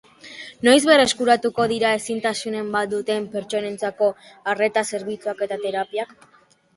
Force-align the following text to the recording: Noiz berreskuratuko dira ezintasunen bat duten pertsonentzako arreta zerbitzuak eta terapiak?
Noiz 0.67 0.79
berreskuratuko 0.91 1.65
dira 1.71 1.91
ezintasunen 1.97 2.71
bat 2.75 2.89
duten 2.93 3.27
pertsonentzako 3.35 4.07
arreta 4.55 4.83
zerbitzuak 4.93 5.45
eta 5.49 5.59
terapiak? 5.67 6.17